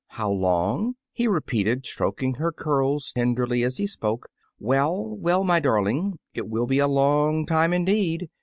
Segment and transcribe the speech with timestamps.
[0.17, 6.17] "How long?" he repeated, stroking her curls tenderly as he spoke; "well, well, my darling,
[6.33, 8.27] it will be a long time indeed!